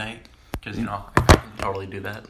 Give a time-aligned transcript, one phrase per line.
[0.00, 2.24] night because you know I can totally do that.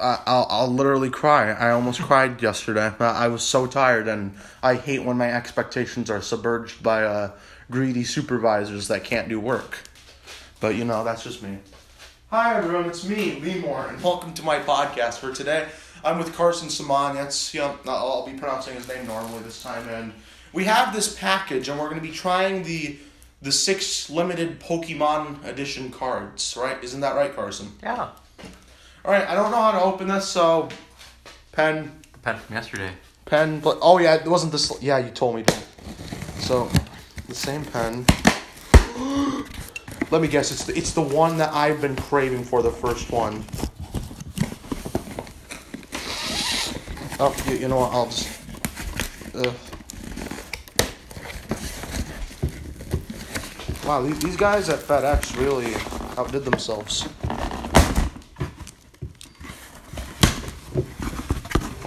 [0.00, 1.50] I, I'll I'll literally cry.
[1.50, 2.92] I almost cried yesterday.
[3.00, 7.30] I, I was so tired, and I hate when my expectations are submerged by uh,
[7.70, 9.78] greedy supervisors that can't do work.
[10.60, 11.58] But you know, that's just me.
[12.30, 15.68] Hi everyone, it's me, Lee Moore, and welcome to my podcast for today.
[16.04, 17.14] I'm with Carson Saman.
[17.14, 20.12] That's you know, I'll be pronouncing his name normally this time, and
[20.52, 22.96] we have this package, and we're going to be trying the
[23.42, 26.56] the six limited Pokemon edition cards.
[26.56, 26.82] Right?
[26.82, 27.72] Isn't that right, Carson?
[27.82, 28.10] Yeah.
[29.04, 29.28] All right.
[29.28, 30.68] I don't know how to open this, so
[31.52, 32.90] pen, The pen from yesterday.
[33.24, 33.60] pen.
[33.60, 34.72] But oh yeah, it wasn't this.
[34.82, 35.54] Yeah, you told me to.
[36.40, 36.68] So,
[37.28, 38.04] the same pen.
[40.10, 40.52] Let me guess.
[40.52, 42.62] It's the, it's the one that I've been craving for.
[42.62, 43.44] The first one.
[47.18, 47.92] Oh, you, you know what?
[47.92, 48.28] I'll just.
[49.34, 49.52] Uh.
[53.86, 55.74] Wow, these, these guys at FedEx really
[56.18, 57.08] outdid themselves.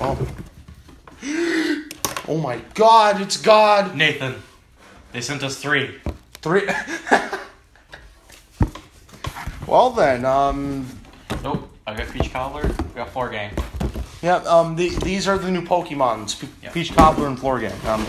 [0.02, 0.18] Oh.
[2.28, 3.96] Oh my god, it's God!
[3.96, 4.36] Nathan,
[5.12, 5.96] they sent us three.
[6.44, 6.70] Three.
[9.68, 10.86] well then, um,
[11.44, 11.68] Nope.
[11.88, 12.68] I got Peach Cobbler.
[12.68, 13.52] We got Floor Gang.
[14.22, 16.70] yeah, um, the, these are the new Pokemons, P- Yeah.
[16.72, 17.74] Peach Cobbler and Floor Gang.
[17.88, 18.06] Um,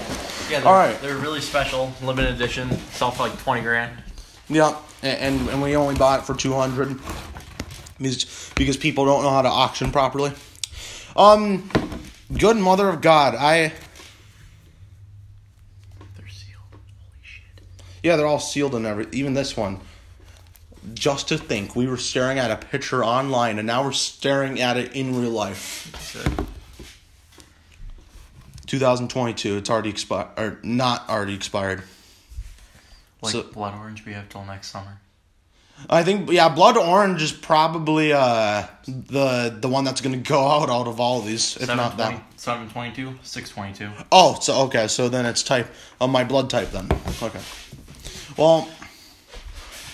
[0.51, 0.61] Yeah.
[0.61, 1.01] They're, All right.
[1.01, 2.71] They're really special, limited edition.
[2.91, 3.93] Sell for like twenty grand.
[4.49, 6.99] yeah, and, and and we only bought it for two hundred,
[7.99, 10.33] because because people don't know how to auction properly.
[11.17, 11.71] Um,
[12.37, 13.73] good mother of God, I
[16.17, 16.63] They're sealed.
[16.73, 16.83] Holy
[17.23, 17.63] shit.
[18.03, 19.81] yeah, they're all sealed and every even this one.
[20.95, 24.77] Just to think, we were staring at a picture online, and now we're staring at
[24.79, 26.49] it in real life.
[28.71, 29.57] So, 2022.
[29.57, 31.83] It's already expired, or not already expired.
[33.21, 35.01] like So- Blood Orange, we have till next summer.
[35.89, 40.69] I think yeah, Blood Orange is probably uh the the one that's gonna go out
[40.69, 42.23] out of all of these, if not that.
[42.37, 44.05] 722, 622.
[44.13, 46.87] Oh, so okay, so then it's type of my blood type then.
[47.23, 47.41] Okay.
[48.37, 48.69] Well,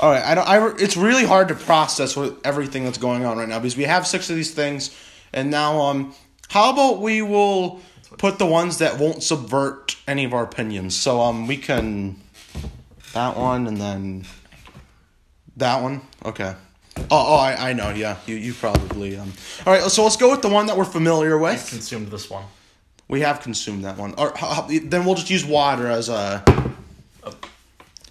[0.00, 0.24] all right.
[0.24, 0.48] I don't.
[0.48, 0.74] I.
[0.78, 4.08] It's really hard to process with everything that's going on right now because we have
[4.08, 4.90] six of these things,
[5.32, 6.14] and now um,
[6.48, 7.80] how about we will
[8.18, 10.96] put the ones that won't subvert any of our opinions.
[10.96, 12.20] So um, we can
[13.12, 14.24] that one and then
[15.56, 16.02] that one.
[16.24, 16.54] Okay.
[16.98, 17.90] Oh, oh, I, I know.
[17.90, 19.32] Yeah, you, you probably um.
[19.66, 21.68] All right, so let's go with the one that we're familiar I with.
[21.68, 22.44] consumed this one.
[23.08, 24.14] We have consumed that one.
[24.18, 24.32] Or
[24.68, 26.42] then we'll just use water as a.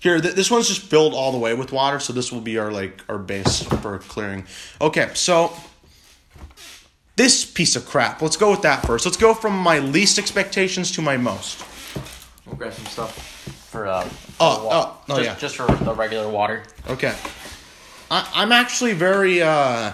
[0.01, 2.59] Here, th- this one's just filled all the way with water, so this will be
[2.59, 4.45] our like our base for clearing.
[4.79, 5.51] Okay, so
[7.15, 8.21] this piece of crap.
[8.21, 9.05] Let's go with that first.
[9.05, 11.63] Let's go from my least expectations to my most.
[12.45, 13.15] We'll grab some stuff
[13.71, 14.07] for uh.
[14.39, 15.35] Oh, for wa- oh, oh, just, yeah.
[15.35, 16.63] Just for the regular water.
[16.89, 17.15] Okay,
[18.11, 19.93] I, I'm actually very uh,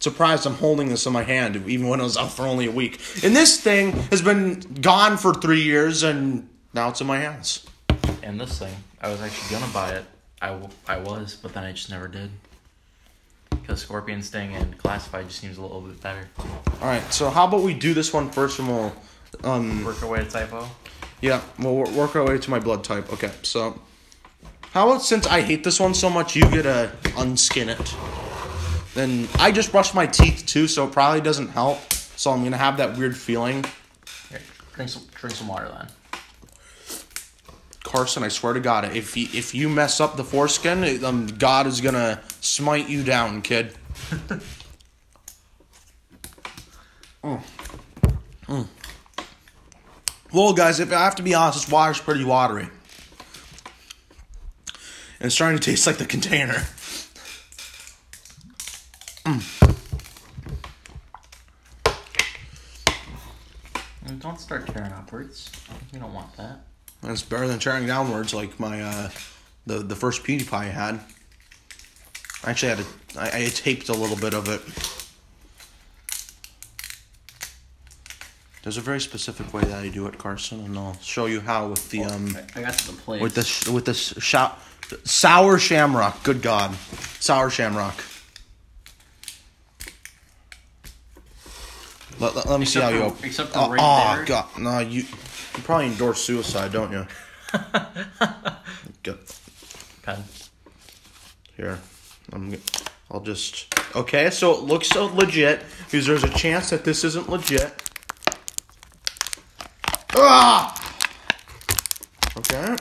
[0.00, 0.46] surprised.
[0.46, 3.00] I'm holding this in my hand, even when it was out for only a week.
[3.22, 7.64] And this thing has been gone for three years, and now it's in my hands.
[8.22, 10.04] And this thing, I was actually gonna buy it.
[10.40, 12.30] I, w- I was, but then I just never did.
[13.62, 16.28] Because Scorpion Sting and Classified just seems a little bit better.
[16.80, 18.92] All right, so how about we do this one first, and we'll,
[19.44, 20.68] um, Work our way to Type O.
[21.20, 23.12] yeah, we'll wor- work our way to my blood type.
[23.12, 23.80] Okay, so
[24.72, 27.94] how about since I hate this one so much, you get to unskin it.
[28.94, 31.92] Then I just brushed my teeth too, so it probably doesn't help.
[31.94, 33.64] So I'm gonna have that weird feeling.
[34.28, 34.40] Here,
[34.74, 35.88] drink some drink some water then.
[37.82, 41.66] Carson, I swear to God, if you, if you mess up the foreskin, um, God
[41.66, 43.74] is gonna smite you down, kid.
[47.24, 47.40] Mm.
[48.48, 48.66] Mm.
[50.32, 52.68] Well, guys, if I have to be honest, this water's pretty watery.
[55.20, 56.64] And it's starting to taste like the container.
[64.04, 65.48] And don't start tearing upwards.
[65.92, 66.64] You don't want that.
[67.04, 69.10] It's better than tearing downwards like my uh,
[69.66, 71.00] the the first PewDiePie I had.
[72.44, 74.60] I actually had to, I, I taped a little bit of it.
[78.62, 81.68] There's a very specific way that I do it, Carson, and I'll show you how
[81.68, 83.20] with the um I got to the place.
[83.20, 84.52] with this with this shou-
[85.04, 86.22] sour shamrock.
[86.22, 86.74] Good God,
[87.18, 88.04] sour shamrock.
[92.20, 93.24] Let, let, let me see Except how you open.
[93.24, 94.24] except for oh, right oh, there.
[94.26, 95.04] God, no, you
[95.56, 97.06] you probably endorse suicide, don't you?
[99.02, 99.18] Good.
[100.02, 100.24] Pen.
[101.56, 101.78] Here,
[102.32, 102.52] I'm.
[102.52, 102.60] g-
[103.10, 103.74] I'll just.
[103.94, 107.72] Okay, so it looks so legit because there's a chance that this isn't legit.
[110.14, 110.78] Ah.
[112.36, 112.76] Okay.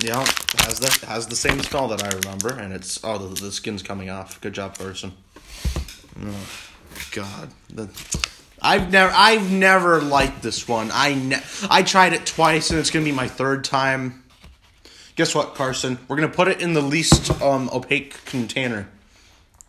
[0.00, 0.20] Yeah,
[0.64, 3.82] has the has the same smell that I remember, and it's oh the, the skin's
[3.82, 4.40] coming off.
[4.40, 5.12] Good job, person.
[6.22, 6.46] Oh,
[7.12, 7.84] God, the,
[8.66, 10.90] I've never I've never liked this one.
[10.92, 14.24] I ne- I tried it twice, and it's gonna be my third time.
[15.14, 15.98] Guess what, Carson?
[16.08, 18.88] We're gonna put it in the least um, opaque container,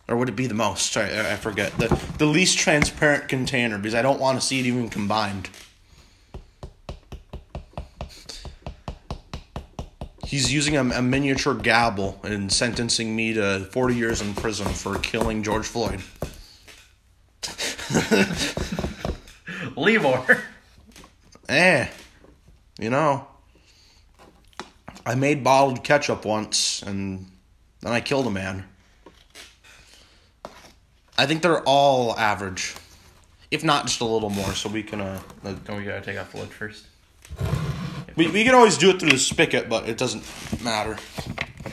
[0.08, 0.96] or would it be the most?
[0.96, 1.86] I, I forget the
[2.18, 5.48] the least transparent container because I don't want to see it even combined.
[10.24, 14.98] He's using a, a miniature gavel and sentencing me to 40 years in prison for
[14.98, 16.02] killing George Floyd.
[19.78, 20.40] Leevor.
[21.48, 21.88] Eh,
[22.78, 23.26] you know,
[25.06, 27.26] I made bottled ketchup once and
[27.80, 28.64] then I killed a man.
[31.16, 32.74] I think they're all average,
[33.50, 36.18] if not just a little more, so we can, uh, uh, Don't we gotta take
[36.18, 36.86] off the lid first?
[38.14, 40.22] we, we can always do it through the spigot, but it doesn't
[40.62, 40.96] matter.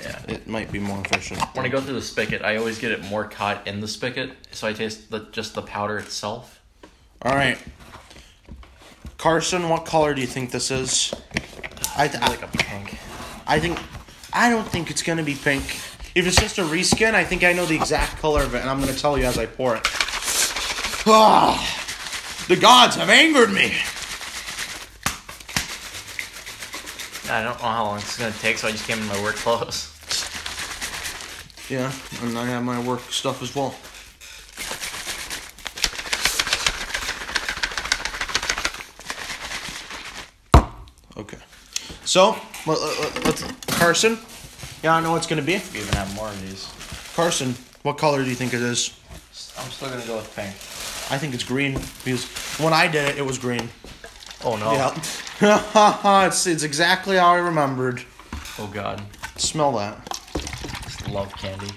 [0.01, 0.22] Yeah.
[0.28, 1.42] It might be more efficient.
[1.56, 4.31] When I go through the spigot, I always get it more caught in the spigot,
[4.51, 6.62] so I taste the, just the powder itself.
[7.22, 7.58] All right.
[9.25, 11.12] Carson, what color do you think this is?
[11.98, 13.00] I, th- Like a pink.
[13.48, 13.80] I think
[14.31, 15.63] I don't think it's gonna be pink.
[16.13, 18.69] If it's just a reskin, I think I know the exact color of it, and
[18.69, 19.81] I'm gonna tell you as I pour it.
[21.07, 21.57] Ah,
[22.48, 23.74] the gods have angered me.
[27.27, 29.38] I don't know how long it's gonna take, so I just came in my work
[29.38, 29.89] clothes.
[31.68, 31.92] Yeah,
[32.22, 33.74] and I have my work stuff as well.
[41.18, 41.38] Okay,
[42.04, 42.36] so
[42.66, 44.18] let, let, uh, uh, let's Carson.
[44.84, 45.62] Yeah, I know what's gonna be.
[45.74, 46.68] We even have more of these.
[47.16, 49.00] Carson, what color do you think it is?
[49.58, 50.50] I'm still gonna go with pink.
[51.12, 52.26] I think it's green because
[52.60, 53.70] when I did it, it was green.
[54.44, 54.74] Oh no.
[55.42, 58.04] Yeah, it's it's exactly how I remembered.
[58.60, 59.02] Oh god.
[59.38, 60.10] Smell that.
[60.84, 61.70] Just love candy.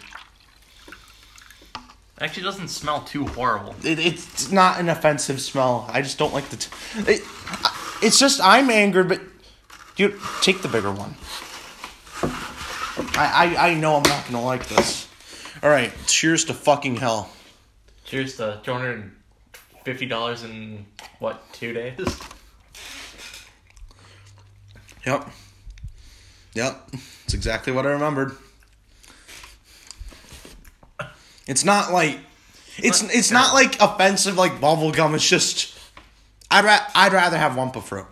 [2.20, 3.76] Actually doesn't smell too horrible.
[3.84, 5.88] It, it's not an offensive smell.
[5.88, 6.56] I just don't like the.
[6.56, 6.70] T-
[7.00, 7.22] it,
[8.02, 9.20] it's just I'm angered, but
[9.94, 11.14] dude, take the bigger one.
[13.16, 15.06] I, I I know I'm not gonna like this.
[15.62, 17.30] All right, cheers to fucking hell.
[18.04, 19.12] Cheers to two hundred and
[19.84, 20.86] fifty dollars in
[21.20, 22.18] what two days?
[25.06, 25.30] Yep.
[26.54, 26.90] Yep.
[27.24, 28.36] It's exactly what I remembered.
[31.48, 32.20] It's not like
[32.76, 35.14] it's not it's not like offensive like bubble gum.
[35.14, 35.76] It's just
[36.50, 38.06] I'd ra- I'd rather have Wumpa fruit.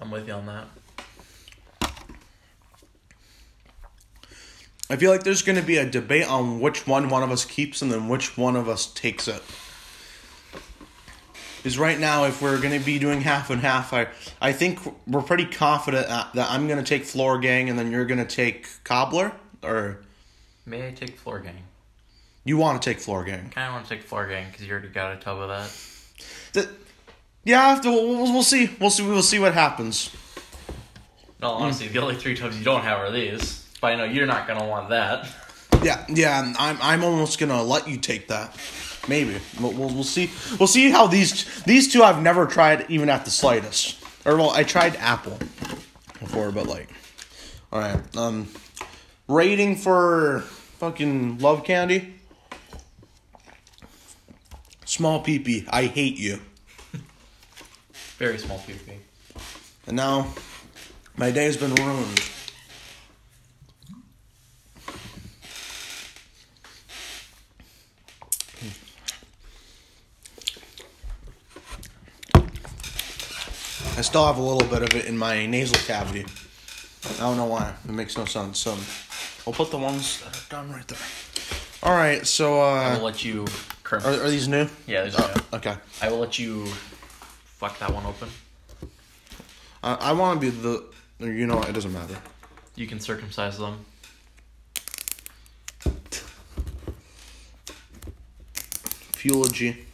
[0.00, 0.66] I'm with you on that.
[4.90, 7.46] I feel like there's going to be a debate on which one one of us
[7.46, 9.42] keeps and then which one of us takes it.
[11.56, 14.08] Because right now, if we're going to be doing half and half, I
[14.42, 17.90] I think we're pretty confident that that I'm going to take Floor Gang and then
[17.90, 19.32] you're going to take Cobbler,
[19.62, 20.02] or
[20.66, 21.64] May I take floor gang?
[22.44, 23.50] you want to take Floor Gang.
[23.50, 25.70] Kind of want to take floor gang because you already got a tub of that.
[26.52, 26.68] That,
[27.42, 28.70] yeah, we'll, we'll, we'll see.
[28.78, 29.02] We'll see.
[29.02, 30.14] We'll see what happens.
[31.40, 33.66] No, honestly, the only three tubs you don't have are these.
[33.80, 35.28] But I know you're not gonna want that.
[35.82, 36.52] Yeah, yeah.
[36.58, 38.56] I'm I'm almost gonna let you take that.
[39.08, 40.30] Maybe we'll, we'll we'll see.
[40.58, 44.02] We'll see how these these two I've never tried even at the slightest.
[44.24, 45.38] Or well, I tried apple
[46.20, 46.88] before, but like,
[47.70, 48.16] all right.
[48.16, 48.48] Um,
[49.28, 50.40] rating for
[50.78, 52.14] fucking love candy.
[54.84, 55.66] Small peepee.
[55.70, 56.40] I hate you.
[58.18, 58.98] Very small PP.
[59.86, 60.28] And now,
[61.16, 62.20] my day has been ruined.
[73.96, 76.26] I still have a little bit of it in my nasal cavity.
[77.16, 77.74] I don't know why.
[77.84, 78.58] It makes no sense.
[78.58, 78.76] So,
[79.46, 80.98] we'll put the ones that are done right there.
[81.82, 82.26] All right.
[82.26, 83.46] So, I will uh, let you.
[83.92, 84.68] Are, are these new?
[84.86, 85.58] yeah, there's Oh, no.
[85.58, 85.76] okay.
[86.02, 86.66] I will let you.
[86.66, 88.28] Fuck that one open.
[89.82, 90.84] Uh, I want to be the.
[91.20, 91.68] You know what?
[91.68, 92.16] It doesn't matter.
[92.74, 93.84] You can circumcise them.
[99.12, 99.84] Fuelogy.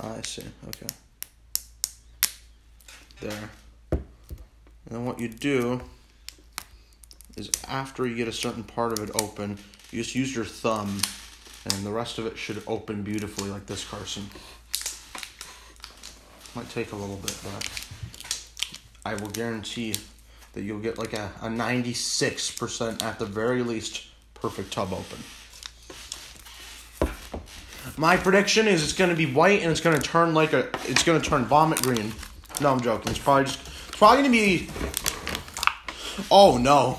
[0.00, 0.42] Ah, I see.
[0.68, 0.86] Okay.
[3.22, 3.50] There.
[3.92, 4.00] And
[4.90, 5.80] then what you do
[7.36, 9.58] is after you get a certain part of it open,
[9.92, 11.00] you just use your thumb,
[11.64, 14.28] and the rest of it should open beautifully like this, Carson.
[16.56, 17.86] Might take a little bit, but
[19.06, 19.94] I will guarantee
[20.54, 25.18] that you'll get like a, a 96% at the very least perfect tub open.
[27.96, 30.68] My prediction is it's gonna be white and it's gonna turn like a.
[30.88, 32.12] It's gonna turn vomit green.
[32.60, 33.10] No, I'm joking.
[33.10, 33.60] It's probably just.
[33.88, 34.68] It's probably gonna be.
[36.30, 36.98] Oh no.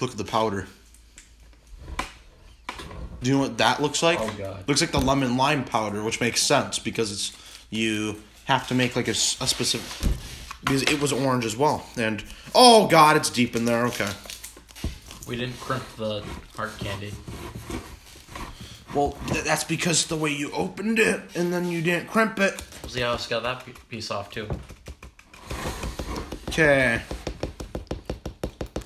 [0.00, 0.66] Look at the powder.
[3.22, 4.18] Do you know what that looks like?
[4.20, 4.68] Oh, God.
[4.68, 8.96] Looks like the lemon lime powder, which makes sense because it's you have to make
[8.96, 10.10] like a, a specific
[10.60, 11.86] because it was orange as well.
[11.96, 12.22] And
[12.54, 13.86] oh god, it's deep in there.
[13.86, 14.10] Okay.
[15.26, 16.22] We didn't crimp the
[16.54, 17.12] heart candy.
[18.94, 22.62] Well, th- that's because the way you opened it and then you didn't crimp it.
[22.86, 24.48] See how I got that piece off too.
[26.48, 27.02] Okay.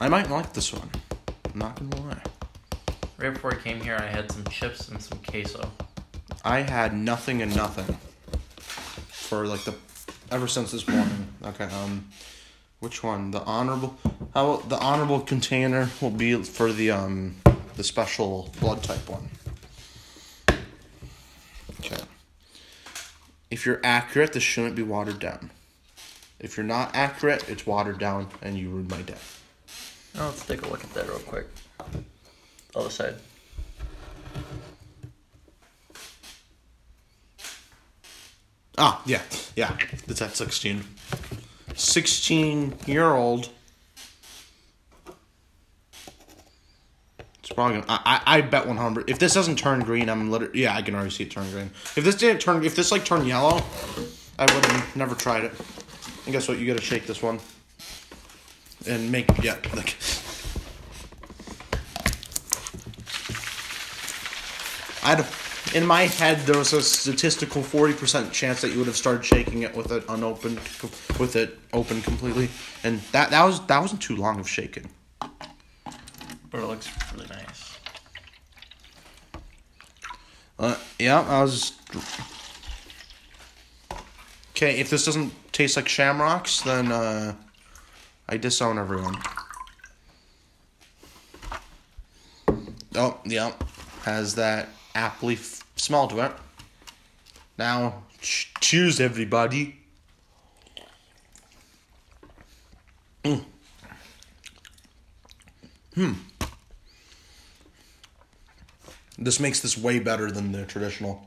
[0.01, 0.89] I might like this one.
[1.53, 2.23] I'm not gonna lie.
[3.19, 5.71] Right before I came here, I had some chips and some queso.
[6.45, 7.99] I had nothing and nothing
[9.09, 9.75] for like the
[10.31, 11.29] ever since this morning.
[11.45, 12.07] Okay, um,
[12.81, 13.33] which one?
[13.33, 13.99] The honorable.
[14.33, 17.35] How the honorable container will be for the um
[17.77, 19.29] the special blood type one.
[23.59, 25.51] If you're accurate, this shouldn't be watered down.
[26.39, 29.17] If you're not accurate, it's watered down, and you ruined my day.
[30.15, 31.49] Now let's take a look at that real quick.
[32.77, 33.17] Other side.
[38.79, 39.23] Ah, yeah,
[39.57, 39.77] yeah.
[40.07, 40.85] It's at 16.
[41.75, 43.49] 16 year old.
[47.49, 47.87] It's probably gonna.
[47.89, 49.09] I, I, I bet 100.
[49.09, 50.61] If this doesn't turn green, I'm literally.
[50.61, 51.71] Yeah, I can already see it turn green.
[51.97, 52.63] If this didn't turn.
[52.63, 53.63] If this like turned yellow,
[54.39, 55.53] I would have never tried it.
[56.27, 56.59] And guess what?
[56.59, 57.41] You gotta shake this one.
[58.87, 59.31] And make.
[59.43, 59.97] Yeah, like.
[65.03, 65.25] I'd
[65.75, 69.25] in my head there was a statistical forty percent chance that you would have started
[69.25, 70.59] shaking it with it unopened,
[71.19, 72.51] with it open completely,
[72.85, 74.91] and that that was that wasn't too long of shaking.
[76.51, 77.79] But it looks really nice.
[80.59, 81.73] Uh, yeah, I was.
[84.51, 87.35] Okay, if this doesn't taste like shamrocks, then uh,
[88.29, 89.17] I disown everyone.
[92.97, 93.53] Oh, yeah,
[94.03, 96.33] has that aptly f- smell to it.
[97.57, 99.77] Now, ch- cheers, everybody.
[103.23, 103.45] Mm.
[105.95, 106.13] Hmm.
[109.21, 111.27] This makes this way better than the traditional.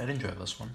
[0.00, 0.70] I'd enjoy this one.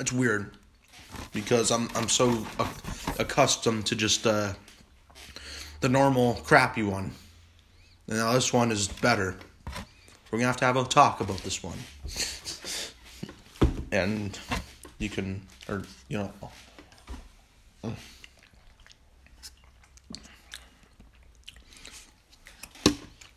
[0.00, 0.56] It's weird
[1.32, 2.44] because I'm I'm so
[3.18, 4.52] accustomed to just uh,
[5.80, 7.12] the normal crappy one.
[8.06, 9.36] And now this one is better.
[10.30, 11.78] We're gonna have to have a talk about this one.
[13.90, 14.38] And
[14.98, 17.94] you can, or you know,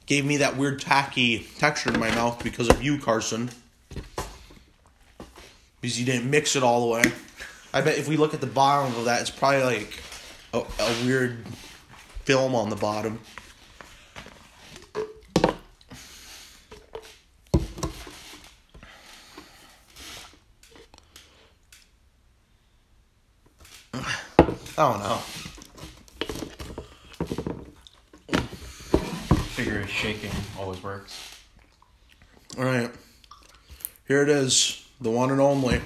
[0.06, 3.50] gave me that weird tacky texture in my mouth because of you, Carson
[5.82, 7.12] because you didn't mix it all the way.
[7.74, 10.04] I bet if we look at the bottom of that, it's probably like
[10.54, 11.46] a, a weird
[12.26, 13.20] film on the bottom.
[23.94, 25.18] I don't know.
[29.54, 31.38] Figure shaking always works.
[32.58, 32.90] All right,
[34.08, 35.82] here it is, the one and only.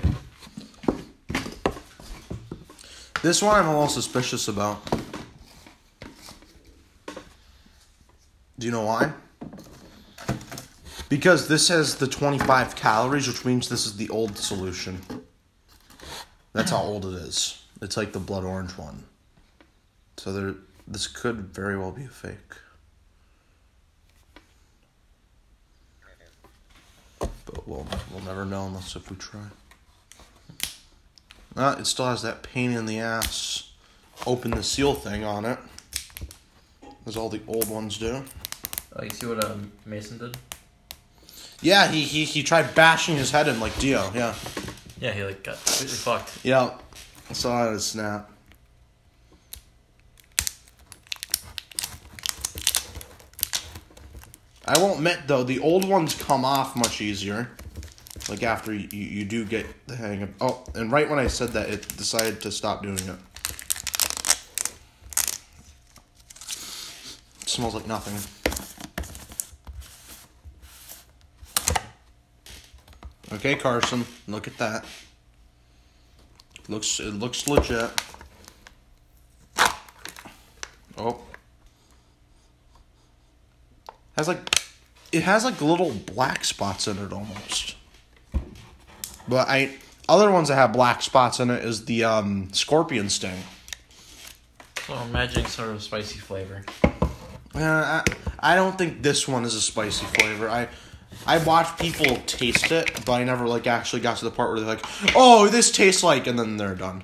[3.25, 4.85] This one I'm a little suspicious about.
[8.59, 9.13] Do you know why?
[11.09, 15.01] Because this has the 25 calories, which means this is the old solution.
[16.53, 17.63] That's how old it is.
[17.81, 19.05] It's like the blood orange one.
[20.17, 20.53] So there,
[20.87, 22.37] this could very well be a fake.
[27.17, 29.47] But we'll, we'll never know unless if we try.
[31.55, 33.71] Uh, it still has that pain in the ass
[34.25, 35.59] open the seal thing on it.
[37.05, 38.23] As all the old ones do.
[38.95, 40.37] Oh, you see what um, Mason did?
[41.61, 44.33] Yeah, he, he, he tried bashing his head in like Dio, yeah.
[44.99, 46.39] Yeah, he like got completely fucked.
[46.43, 46.71] Yeah.
[47.29, 48.29] I saw it snap.
[54.67, 57.49] I won't admit though, the old ones come off much easier
[58.29, 61.49] like after you, you do get the hang of oh and right when i said
[61.49, 63.15] that it decided to stop doing it, it.
[67.47, 68.15] Smells like nothing.
[73.31, 74.83] Okay carson look at that.
[76.67, 77.91] Looks it looks legit.
[80.97, 81.21] Oh.
[84.17, 84.59] Has like
[85.11, 87.75] it has like little black spots in it almost.
[89.27, 89.75] But I
[90.07, 93.39] other ones that have black spots in it is the um scorpion sting.
[94.85, 96.63] So I'm imagining sort of spicy flavor.
[96.83, 96.93] Uh,
[97.59, 98.03] I,
[98.39, 100.49] I don't think this one is a spicy flavor.
[100.49, 100.67] I
[101.25, 104.59] I watched people taste it, but I never like actually got to the part where
[104.59, 107.03] they're like, "Oh, this tastes like," and then they're done.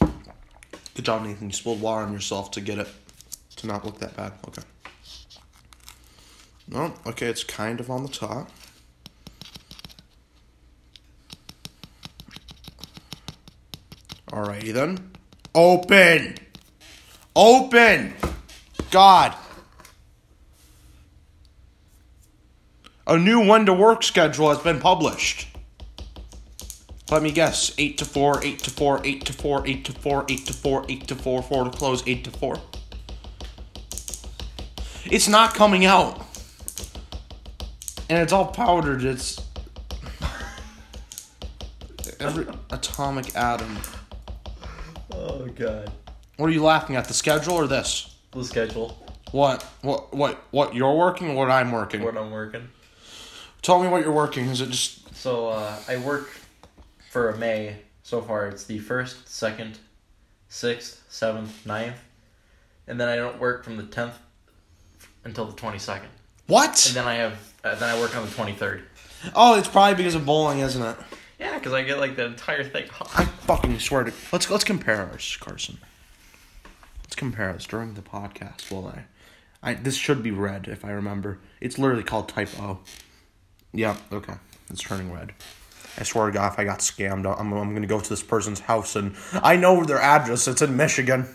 [0.00, 1.48] Good job, Nathan.
[1.48, 2.88] You spilled water on yourself to get it
[3.56, 4.32] to not look that bad.
[4.48, 4.62] Okay.
[6.68, 8.50] No, okay, it's kind of on the top.
[14.30, 15.10] Alrighty then.
[15.54, 16.36] Open!
[17.34, 18.14] Open!
[18.90, 19.34] God.
[23.06, 25.48] A new one to work schedule has been published.
[27.10, 27.72] Let me guess.
[27.76, 30.84] 8 to 4, 8 to 4, 8 to 4, 8 to 4, 8 to 4,
[30.88, 32.60] 8 to 4, 4 to close, 8 to 4.
[35.06, 36.24] It's not coming out.
[38.08, 39.02] And it's all powdered.
[39.02, 39.40] It's
[42.20, 43.76] every atomic atom.
[45.20, 45.92] Oh god.
[46.38, 47.06] What are you laughing at?
[47.06, 48.16] The schedule or this?
[48.32, 49.06] The schedule.
[49.32, 49.62] What?
[49.82, 50.14] What?
[50.14, 50.42] What?
[50.50, 50.74] What?
[50.74, 51.30] You're working?
[51.30, 52.02] Or what I'm working?
[52.02, 52.68] What I'm working.
[53.60, 54.46] Tell me what you're working.
[54.46, 55.14] Is it just?
[55.14, 56.30] So uh, I work
[57.10, 58.48] for May so far.
[58.48, 59.78] It's the first, second,
[60.48, 62.00] sixth, seventh, ninth,
[62.86, 64.18] and then I don't work from the tenth
[65.24, 66.08] until the twenty second.
[66.46, 66.86] What?
[66.86, 68.84] And then I have uh, then I work on the twenty third.
[69.34, 70.96] Oh, it's probably because of bowling, isn't it?
[71.64, 72.88] Because I get like the entire thing.
[73.16, 74.12] I fucking swear to.
[74.32, 75.78] Let's let's compare ours, Carson.
[77.04, 78.70] Let's compare us during the podcast.
[78.70, 78.86] Well,
[79.62, 81.38] I, I this should be red if I remember.
[81.60, 82.78] It's literally called Type O.
[83.72, 83.96] Yeah.
[84.12, 84.34] Okay.
[84.70, 85.32] It's turning red.
[85.98, 88.60] I swear to God, if I got scammed, I'm I'm gonna go to this person's
[88.60, 90.48] house and I know their address.
[90.48, 91.26] It's in Michigan.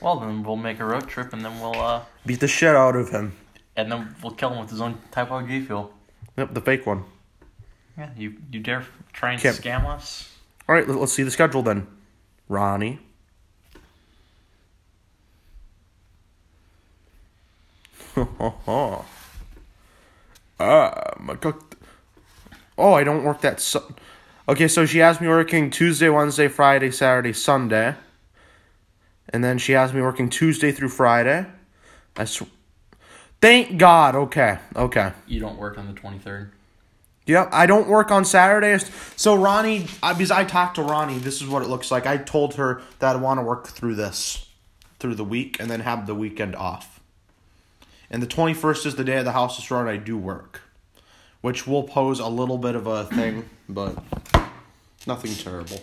[0.00, 2.96] Well, then we'll make a road trip, and then we'll uh, Beat the shit out
[2.96, 3.36] of him.
[3.76, 5.92] and then we'll kill him with his own Type O G fuel.
[6.38, 7.04] Yep, the fake one.
[8.00, 10.34] Yeah, you you dare try and Can't- scam us?
[10.66, 11.86] All right, let- let's see the schedule then.
[12.48, 12.98] Ronnie.
[20.62, 21.76] Ah, my cooked.
[22.76, 23.60] Oh, I don't work that.
[23.60, 23.94] Su-
[24.48, 27.94] okay, so she has me working Tuesday, Wednesday, Friday, Saturday, Sunday,
[29.30, 31.46] and then she has me working Tuesday through Friday.
[32.16, 32.42] I sw-
[33.40, 34.14] Thank God.
[34.14, 35.12] Okay, okay.
[35.26, 36.52] You don't work on the twenty third.
[37.30, 38.90] Yep, I don't work on Saturdays.
[39.14, 42.04] So Ronnie, I, because I talked to Ronnie, this is what it looks like.
[42.04, 44.48] I told her that I want to work through this,
[44.98, 46.98] through the week, and then have the weekend off.
[48.10, 49.86] And the twenty first is the day of the house is run.
[49.86, 50.62] I do work,
[51.40, 53.96] which will pose a little bit of a thing, but
[55.06, 55.80] nothing terrible.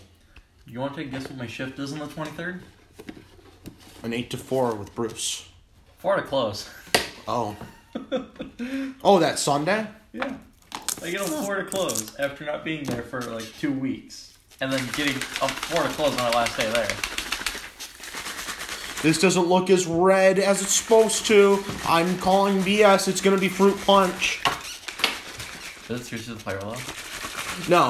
[0.66, 2.62] You want to take guess what my shift is on the twenty third?
[4.04, 5.48] An eight to four with Bruce.
[6.00, 6.70] Four to close.
[7.26, 7.56] Oh.
[9.02, 9.88] oh, that Sunday.
[10.12, 10.36] Yeah.
[11.04, 14.38] I get a four to close after not being there for like two weeks.
[14.60, 16.88] And then getting a four to close on my last day there.
[19.04, 21.64] This doesn't look as red as it's supposed to.
[21.86, 23.08] I'm calling BS.
[23.08, 24.42] It's gonna be fruit punch.
[25.90, 27.70] Is it seriously the flavor though?
[27.70, 27.90] No.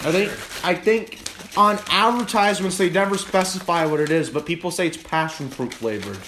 [0.00, 0.32] I think
[0.64, 1.20] I think
[1.56, 6.18] on advertisements they never specify what it is, but people say it's passion fruit flavored.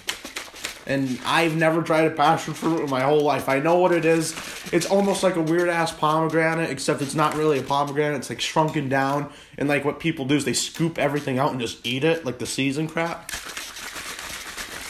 [0.87, 3.49] And I've never tried a passion fruit in my whole life.
[3.49, 4.35] I know what it is.
[4.73, 8.17] It's almost like a weird ass pomegranate, except it's not really a pomegranate.
[8.19, 9.31] It's like shrunken down.
[9.59, 12.39] And like what people do is they scoop everything out and just eat it, like
[12.39, 13.31] the season crap.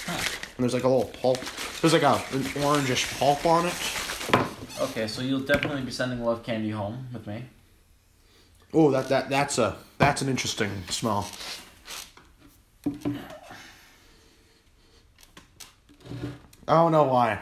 [0.06, 1.38] And there's like a little pulp.
[1.80, 4.80] There's like a an orangish pulp on it.
[4.80, 7.44] Okay, so you'll definitely be sending love candy home with me.
[8.72, 11.28] Oh, that that that's a that's an interesting smell.
[16.68, 17.40] I don't know why.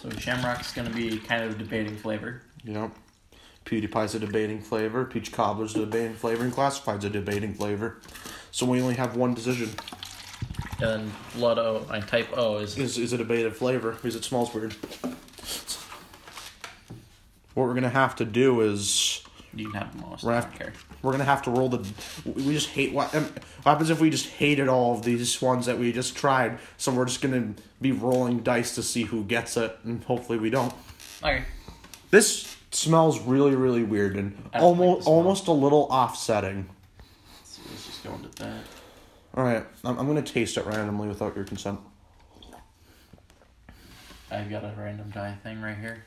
[0.00, 2.42] So Shamrock's gonna be kind of debating flavor.
[2.64, 2.90] Yep.
[3.64, 5.04] PewDiePie's a debating flavor.
[5.04, 7.98] Peach Cobbler's a debating flavor, and Classified's a debating flavor.
[8.50, 9.70] So we only have one decision:
[10.80, 14.52] And Blood O and Type O is is is a debated flavor because it smells
[14.52, 14.74] weird.
[17.54, 19.22] What we're gonna have to do is
[19.54, 20.24] you can have the most.
[20.24, 20.72] We're I don't care.
[21.02, 21.86] We're gonna have to roll the.
[22.24, 23.14] We just hate what.
[23.14, 26.58] um, What happens if we just hated all of these ones that we just tried?
[26.78, 30.50] So we're just gonna be rolling dice to see who gets it, and hopefully we
[30.50, 30.72] don't.
[31.22, 31.44] Okay.
[32.10, 36.68] This smells really, really weird and don't like almost almost a little offsetting.
[37.44, 38.62] So let's just go into that.
[39.34, 41.80] All right, I'm, I'm gonna taste it randomly without your consent.
[44.30, 46.04] I've got a random die thing right here.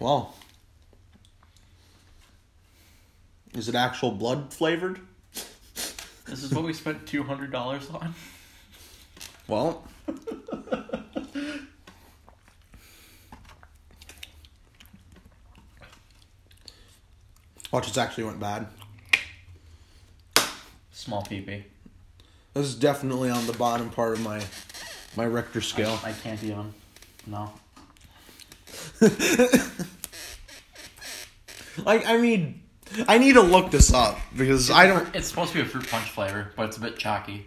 [0.00, 0.34] Well,
[3.52, 4.98] is it actual blood flavored?
[6.24, 8.14] This is what we spent two hundred dollars on.
[9.46, 9.86] Well,
[17.70, 18.68] watch, it's actually went bad.
[20.92, 21.64] Small peepee.
[22.54, 24.42] This is definitely on the bottom part of my
[25.14, 26.00] my Richter scale.
[26.02, 26.72] I, I can't even.
[27.26, 27.52] No.
[31.78, 32.62] Like, I mean,
[33.06, 35.14] I need to look this up because I don't.
[35.14, 37.46] It's supposed to be a fruit punch flavor, but it's a bit chalky.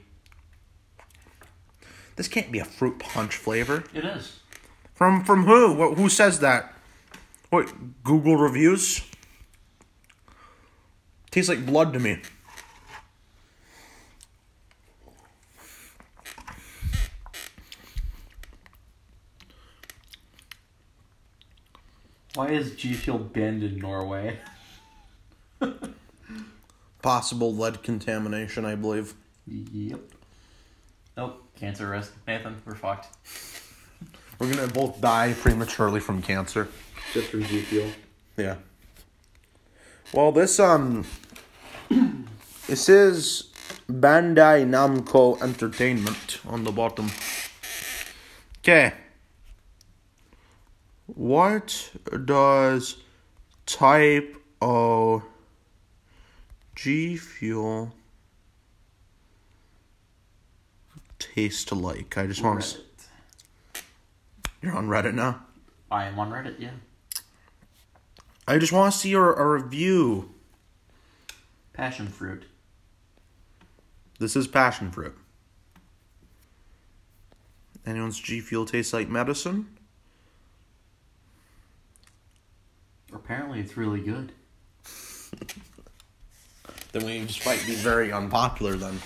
[2.16, 3.84] This can't be a fruit punch flavor.
[3.94, 4.40] It is.
[4.94, 5.74] From from who?
[5.74, 6.74] What, who says that?
[7.50, 9.02] What Google reviews?
[11.32, 12.22] Tastes like blood to me.
[22.36, 24.40] Why is G Fuel banned in Norway?
[27.04, 29.14] Possible lead contamination, I believe.
[29.46, 30.00] Yep.
[31.16, 31.44] Nope.
[31.56, 32.14] Cancer risk.
[32.28, 33.08] Nathan, we're fucked.
[34.40, 36.70] We're gonna both die prematurely from cancer.
[37.14, 37.90] Just from G Fuel.
[38.36, 38.56] Yeah.
[40.12, 41.06] Well, this um,
[42.68, 43.52] this is
[43.88, 47.12] Bandai Namco Entertainment on the bottom.
[48.60, 48.94] Okay.
[51.06, 51.92] What
[52.26, 52.98] does
[53.66, 55.24] type O
[56.76, 57.94] G Fuel
[61.20, 62.18] taste like?
[62.18, 63.82] I just want to.
[64.62, 65.46] You're on Reddit now.
[65.92, 66.72] I am on Reddit, yeah.
[68.48, 70.34] I just want to see a, a review.
[71.74, 72.46] Passion fruit.
[74.20, 75.18] This is passion fruit.
[77.86, 79.73] Anyone's G Fuel tastes like medicine?
[83.14, 84.32] Apparently, it's really good.
[86.92, 89.00] Then we just might be very unpopular then.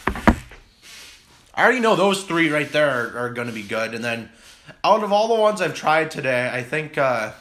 [1.54, 3.93] I already know those three right there are, are going to be good.
[3.93, 4.30] And then
[4.84, 6.98] out of all the ones I've tried today, I think.
[6.98, 7.32] Uh,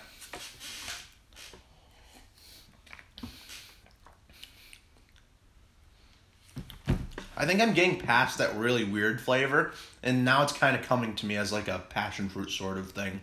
[7.38, 11.14] I think I'm getting past that really weird flavor, and now it's kind of coming
[11.16, 13.20] to me as like a passion fruit sort of thing.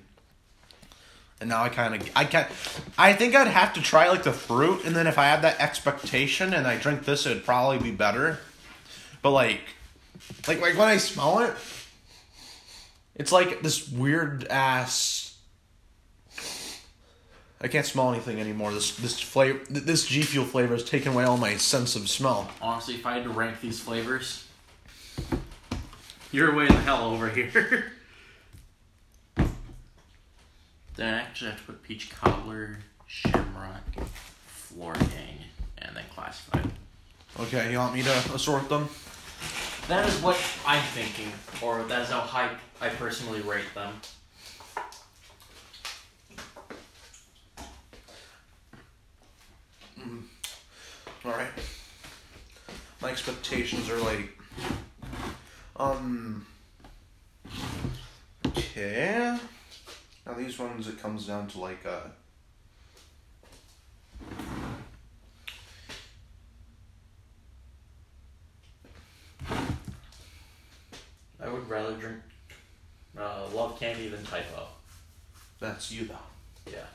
[1.39, 2.47] And now I kind of I can
[2.97, 5.59] I think I'd have to try like the fruit, and then if I had that
[5.59, 8.39] expectation and I drink this, it'd probably be better.
[9.21, 9.61] But like,
[10.47, 11.53] like like when I smell it,
[13.15, 15.37] it's like this weird ass.
[17.61, 18.73] I can't smell anything anymore.
[18.73, 22.49] This this flavor, this G Fuel flavor has taken away all my sense of smell.
[22.61, 24.45] Honestly, if I had to rank these flavors,
[26.31, 27.91] you're way in the hell over here.
[30.95, 32.77] then I actually have to put peach cobbler,
[33.07, 33.83] shamrock,
[34.45, 35.39] floor gang,
[35.77, 36.69] and then classified.
[37.39, 38.87] Okay, you want me to assort them?
[39.87, 43.93] That is what I'm thinking, or that is how high I personally rate them.
[51.25, 51.47] All right.
[53.01, 54.37] My expectations are like,
[55.77, 56.45] um.
[58.47, 59.37] Okay.
[60.25, 62.09] Now these ones, it comes down to like uh
[71.41, 72.17] I would rather drink
[73.19, 74.67] uh, Love Candy than Type O.
[75.59, 76.71] That's you though.
[76.71, 76.85] Yeah.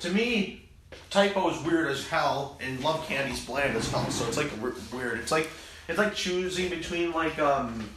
[0.00, 0.68] To me,
[1.10, 4.08] Type O is weird as hell, and love candy's bland as hell.
[4.10, 4.50] So it's like
[4.92, 5.18] weird.
[5.20, 5.48] It's like
[5.86, 7.88] it's like choosing between like um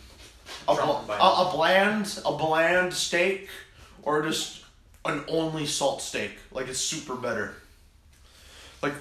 [0.67, 3.47] a, bl- a, a bland a bland steak
[4.04, 4.64] or just
[5.06, 6.32] an only salt steak.
[6.52, 7.56] Like it's super better.
[8.82, 8.94] Like,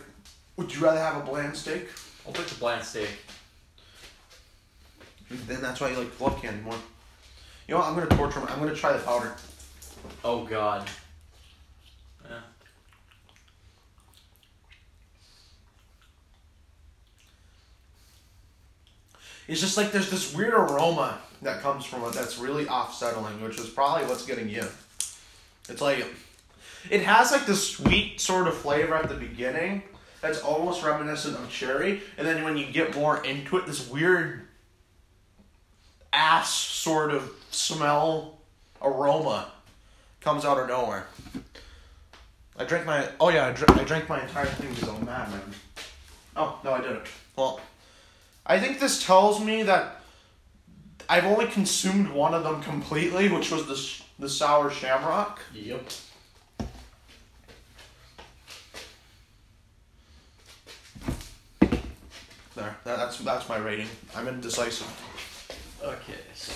[0.57, 1.89] would you rather have a bland steak?
[2.27, 3.09] I'll take the bland steak.
[5.31, 6.75] Then that's why you like love candy more.
[7.69, 7.89] You know what?
[7.89, 8.41] I'm gonna torture.
[8.41, 9.33] My, I'm gonna try the powder.
[10.25, 10.89] Oh God.
[12.29, 12.37] Yeah.
[19.47, 23.59] It's just like there's this weird aroma that comes from it that's really off-settling, which
[23.59, 24.65] is probably what's getting you.
[25.71, 26.05] It's like
[26.91, 29.83] it has like this sweet sort of flavor at the beginning
[30.21, 34.47] that's almost reminiscent of cherry, and then when you get more into it, this weird
[36.13, 38.39] ass sort of smell
[38.83, 39.51] aroma
[40.21, 41.07] comes out of nowhere.
[42.57, 43.09] I drank my.
[43.21, 45.41] Oh yeah, I, dr- I drank my entire thing because I'm mad, man.
[46.37, 47.07] Oh no, I didn't.
[47.37, 47.61] Well,
[48.45, 50.03] I think this tells me that
[51.09, 55.41] I've only consumed one of them completely, which was the sh- the sour shamrock.
[55.55, 55.83] Yep.
[62.55, 63.87] There, that, that's that's my rating.
[64.15, 64.87] I'm indecisive.
[65.83, 66.53] Okay, so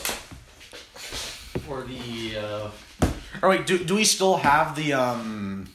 [1.61, 2.71] for the uh,
[3.43, 5.67] Oh wait, do do we still have the um?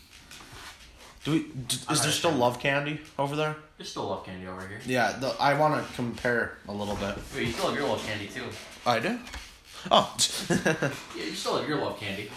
[1.24, 1.40] Do we?
[1.40, 3.56] D- I'm is there still love candy over there?
[3.78, 4.80] there's still love candy over here.
[4.86, 7.16] Yeah, the, I want to compare a little bit.
[7.36, 8.44] Wait, you still have your love candy too.
[8.86, 9.20] I do.
[9.92, 10.16] Oh.
[10.50, 12.30] Yeah, you still have your love candy.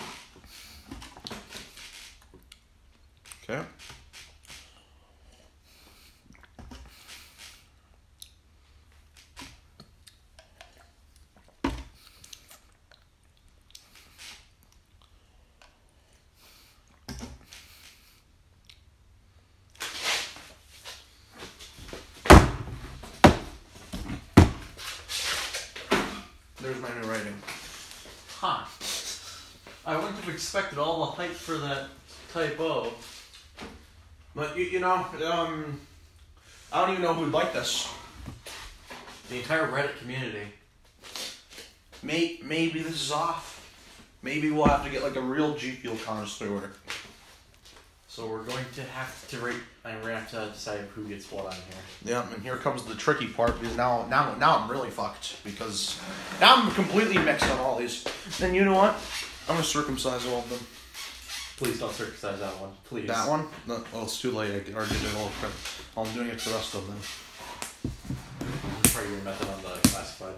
[3.45, 3.63] okay.
[26.61, 27.35] There's my new rating.
[28.39, 28.65] Huh.
[29.85, 31.87] I wouldn't have expected all the hype for that
[32.33, 32.93] Type O.
[34.35, 35.81] But you, you know, um,
[36.73, 37.89] I don't even know who would like this.
[39.31, 40.49] The entire Reddit community.
[42.03, 43.61] May, maybe this is off.
[44.23, 46.73] Maybe we'll have to get like a real G Fuel connoisseur.
[48.09, 51.31] So we're going to have to rate, and we're gonna have to decide who gets
[51.31, 51.63] what on here.
[52.05, 56.01] Yeah, and here comes the tricky part because now, now, now I'm really fucked because
[56.41, 58.05] now I'm completely mixed on all these.
[58.39, 58.97] Then you know what?
[59.49, 60.61] I'm gonna circumcise all of them.
[61.57, 63.07] Please don't circumcise that one, please.
[63.07, 63.47] That one?
[63.67, 64.51] No, well, it's too late.
[64.51, 65.31] I already did all all.
[65.41, 65.53] crap.
[65.97, 66.99] I'm doing it to the rest of them.
[68.85, 70.35] Try your method on the classified.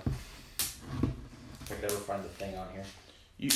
[1.62, 2.84] If I could ever find the thing on here.
[3.38, 3.50] You,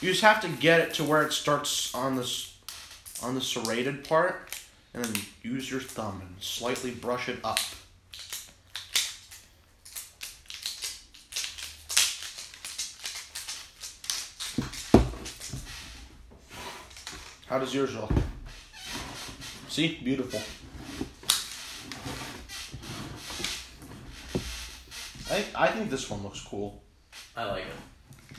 [0.00, 2.56] you just have to get it to where it starts on this,
[3.22, 4.54] on the serrated part,
[4.92, 7.58] and then use your thumb and slightly brush it up.
[17.54, 18.10] How does yours look?
[19.68, 20.40] See, beautiful.
[25.30, 26.82] I I think this one looks cool.
[27.36, 28.36] I like it.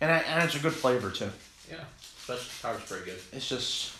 [0.00, 1.30] And, I, and it's a good flavor too.
[1.68, 1.78] Yeah.
[2.00, 3.18] Special power's pretty good.
[3.32, 3.96] It's just.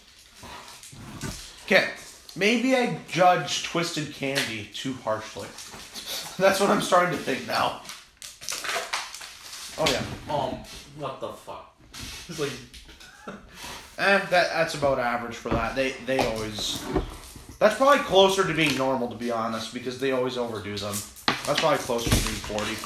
[1.65, 1.89] Okay,
[2.37, 5.49] maybe I judge Twisted Candy too harshly.
[6.39, 7.83] That's what I'm starting to think now.
[9.77, 10.59] Oh yeah, Um,
[10.97, 11.75] what the fuck?
[12.29, 12.53] It's like
[13.99, 15.75] eh, that that's about average for that.
[15.75, 16.83] They they always.
[17.59, 20.97] That's probably closer to being normal, to be honest, because they always overdo them.
[21.47, 22.77] That's probably closer to being forty.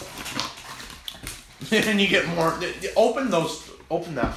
[1.88, 2.58] and you get more.
[2.96, 3.70] Open those.
[3.90, 4.36] Open that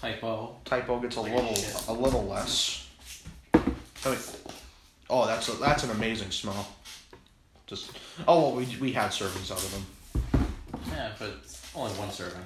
[0.00, 0.56] Type O.
[0.64, 1.54] typo gets a little
[1.88, 2.88] a little less.
[3.52, 3.58] I
[4.06, 4.18] mean,
[5.10, 6.66] oh, that's a, that's an amazing smell.
[7.66, 7.90] Just
[8.26, 10.46] oh well, we we had servings out of them.
[10.88, 11.34] Yeah, but
[11.74, 12.40] only one serving.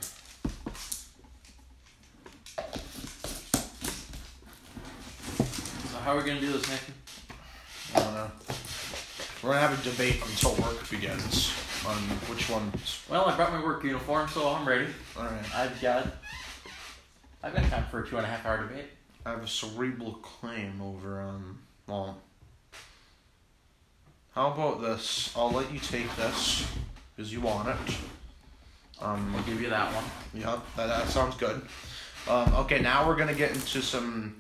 [6.05, 6.95] How are we gonna do this, Nathan?
[7.95, 8.31] I don't know.
[9.43, 11.51] We're gonna have a debate until work begins
[11.87, 11.97] on
[12.29, 13.03] which ones.
[13.09, 14.87] Well, I brought my work uniform, so I'm ready.
[15.17, 15.55] All right.
[15.55, 16.07] I've got.
[17.43, 18.91] I've got time for a two and a half hour debate.
[19.25, 21.61] I have a cerebral claim over um.
[21.87, 22.19] Well.
[24.33, 25.33] How about this?
[25.35, 26.67] I'll let you take this
[27.17, 27.97] because you want it.
[29.01, 29.35] Um.
[29.35, 30.05] I'll give you that one.
[30.35, 31.63] Yep, that, that sounds good.
[32.29, 34.37] Um, okay, now we're gonna get into some.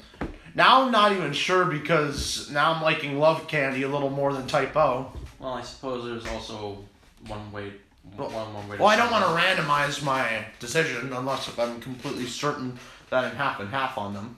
[0.54, 4.46] Now I'm not even sure because now I'm liking Love Candy a little more than
[4.46, 5.12] Type O.
[5.38, 6.84] Well, I suppose there's also
[7.26, 7.72] one way.
[8.16, 8.76] Well- one, one way.
[8.78, 12.78] Well, I don't want to randomize my decision unless if I'm completely certain
[13.10, 14.36] that I'm half and half on them.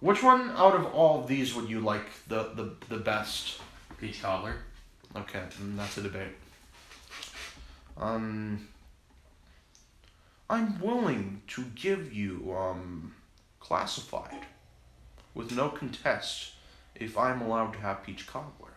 [0.00, 3.60] Which one out of all of these would you like the, the, the best?
[3.98, 4.54] Peach cobbler.
[5.14, 5.42] Okay,
[5.76, 6.32] that's a debate.
[7.98, 8.66] Um,
[10.48, 13.14] I'm willing to give you um,
[13.60, 14.46] classified
[15.34, 16.52] with no contest
[16.94, 18.68] if I'm allowed to have peach cobbler.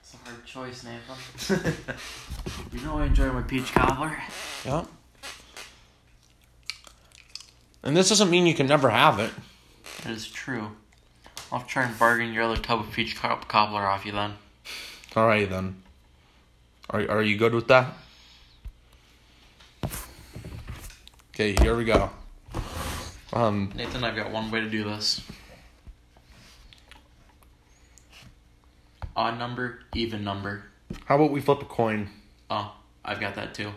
[0.00, 1.74] It's a hard choice, Nathan.
[2.72, 4.16] you know I enjoy my peach cobbler.
[4.64, 4.84] Yeah.
[7.82, 9.30] And this doesn't mean you can never have it.
[10.04, 10.72] That is true.
[11.50, 14.34] I'll try and bargain your other tub of peach cobbler off you then.
[15.16, 15.82] All right then.
[16.90, 17.94] Are are you good with that?
[21.34, 22.10] Okay, here we go.
[23.32, 25.22] Um, Nathan, I've got one way to do this.
[29.16, 30.64] Odd number, even number.
[31.06, 32.08] how about we flip a coin?
[32.50, 33.70] Oh, I've got that too.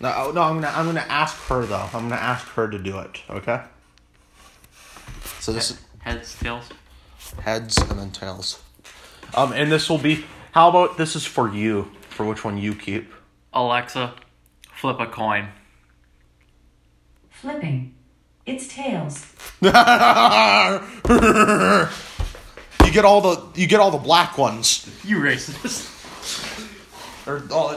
[0.00, 1.88] No, no, I'm gonna I'm gonna ask her though.
[1.92, 3.20] I'm gonna ask her to do it.
[3.30, 3.60] Okay.
[5.40, 6.68] So this is Heads, tails.
[7.42, 8.62] heads and then tails.
[9.34, 10.24] Um, and this will be.
[10.52, 11.90] How about this is for you?
[12.10, 13.12] For which one you keep?
[13.52, 14.14] Alexa,
[14.72, 15.48] flip a coin.
[17.40, 17.94] Flipping.
[18.44, 19.32] It's tails.
[19.60, 19.70] you
[22.92, 24.88] get all the you get all the black ones.
[25.04, 25.92] You racist.
[27.26, 27.76] Or all.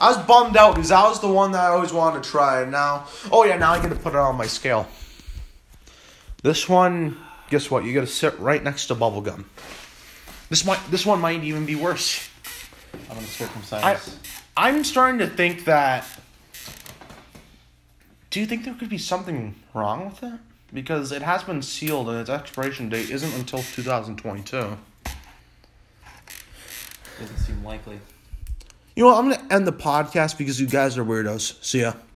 [0.00, 2.62] I was bummed out because that was the one that I always wanted to try.
[2.62, 4.88] And now, oh yeah, now I get to put it on my scale.
[6.42, 7.16] This one,
[7.50, 7.84] guess what?
[7.84, 9.44] You got to sit right next to bubblegum.
[10.50, 12.28] This might, this one might even be worse.
[13.08, 14.18] I'm gonna circumcise.
[14.56, 16.06] I, I'm starting to think that.
[18.34, 20.40] Do you think there could be something wrong with it?
[20.72, 24.76] Because it has been sealed and its expiration date isn't until 2022.
[27.20, 28.00] Doesn't seem likely.
[28.96, 29.18] You know what?
[29.18, 31.62] I'm going to end the podcast because you guys are weirdos.
[31.64, 31.92] See ya.